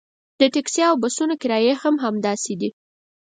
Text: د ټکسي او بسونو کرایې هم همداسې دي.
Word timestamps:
د 0.39 0.41
ټکسي 0.53 0.81
او 0.89 0.95
بسونو 1.01 1.35
کرایې 1.41 1.73
هم 1.81 1.95
همداسې 2.05 2.53
دي. 2.61 2.69